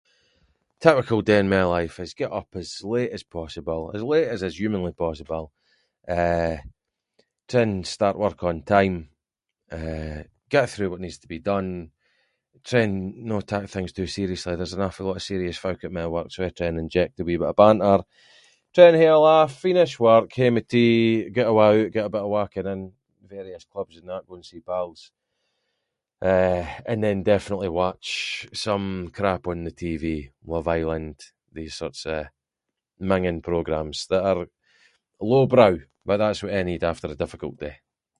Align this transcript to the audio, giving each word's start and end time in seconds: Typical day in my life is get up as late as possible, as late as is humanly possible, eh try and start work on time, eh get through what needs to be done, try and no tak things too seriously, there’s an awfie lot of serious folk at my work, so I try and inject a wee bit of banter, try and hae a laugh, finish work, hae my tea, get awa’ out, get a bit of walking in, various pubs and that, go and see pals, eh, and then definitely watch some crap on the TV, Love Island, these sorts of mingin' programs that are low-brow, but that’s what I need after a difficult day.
Typical 0.79 1.21
day 1.21 1.37
in 1.39 1.49
my 1.49 1.63
life 1.63 1.99
is 1.99 2.13
get 2.15 2.31
up 2.31 2.47
as 2.55 2.83
late 2.83 3.11
as 3.11 3.21
possible, 3.21 3.91
as 3.93 4.01
late 4.01 4.27
as 4.27 4.41
is 4.41 4.57
humanly 4.57 4.91
possible, 4.91 5.51
eh 6.07 6.57
try 7.47 7.61
and 7.63 7.85
start 7.85 8.17
work 8.17 8.43
on 8.43 8.63
time, 8.63 9.09
eh 9.69 10.23
get 10.49 10.69
through 10.69 10.89
what 10.89 10.99
needs 11.01 11.19
to 11.19 11.27
be 11.27 11.37
done, 11.37 11.91
try 12.63 12.79
and 12.81 13.15
no 13.15 13.41
tak 13.51 13.63
things 13.73 13.93
too 13.97 14.07
seriously, 14.15 14.55
there’s 14.55 14.73
an 14.75 14.79
awfie 14.85 15.05
lot 15.07 15.17
of 15.17 15.21
serious 15.31 15.57
folk 15.63 15.79
at 15.83 15.91
my 15.99 16.07
work, 16.15 16.29
so 16.31 16.39
I 16.45 16.49
try 16.57 16.65
and 16.69 16.79
inject 16.85 17.19
a 17.19 17.23
wee 17.27 17.37
bit 17.41 17.47
of 17.51 17.55
banter, 17.61 17.97
try 18.73 18.85
and 18.87 18.95
hae 18.99 19.05
a 19.15 19.19
laugh, 19.29 19.53
finish 19.67 19.93
work, 20.07 20.27
hae 20.37 20.49
my 20.55 20.61
tea, 20.71 21.01
get 21.35 21.45
awa’ 21.51 21.65
out, 21.79 21.91
get 21.95 22.05
a 22.05 22.09
bit 22.13 22.21
of 22.25 22.29
walking 22.37 22.65
in, 22.73 22.81
various 23.35 23.65
pubs 23.73 23.95
and 23.99 24.09
that, 24.09 24.25
go 24.27 24.33
and 24.37 24.45
see 24.49 24.61
pals, 24.69 25.01
eh, 26.31 26.63
and 26.91 26.99
then 27.03 27.23
definitely 27.33 27.69
watch 27.83 28.07
some 28.65 28.85
crap 29.17 29.43
on 29.51 29.59
the 29.65 29.71
TV, 29.81 30.03
Love 30.51 30.67
Island, 30.79 31.17
these 31.55 31.75
sorts 31.79 32.01
of 32.13 32.19
mingin' 33.09 33.41
programs 33.49 33.97
that 34.11 34.23
are 34.29 34.41
low-brow, 35.31 35.73
but 36.07 36.17
that’s 36.19 36.41
what 36.43 36.53
I 36.59 36.63
need 36.65 36.83
after 36.91 37.07
a 37.09 37.15
difficult 37.23 37.55
day. 37.65 37.77